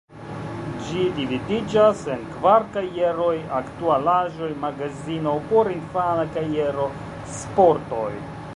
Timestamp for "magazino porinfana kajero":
4.65-6.89